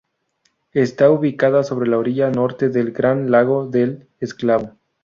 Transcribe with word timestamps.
Está 0.73 1.11
ubicada 1.11 1.61
sobre 1.61 1.87
la 1.87 1.99
orilla 1.99 2.31
norte 2.31 2.65
el 2.73 2.91
Gran 2.91 3.29
Lago 3.29 3.67
del 3.67 4.07
Esclavo. 4.19 4.75